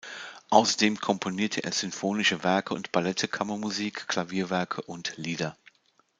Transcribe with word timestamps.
Außerdem 0.49 0.99
komponierte 0.99 1.63
er 1.63 1.71
sinfonische 1.73 2.43
Werke 2.43 2.73
und 2.73 2.91
Ballette, 2.91 3.27
Kammermusik, 3.27 4.07
Klavierwerke 4.07 4.81
und 4.81 5.15
Lieder. 5.15 5.55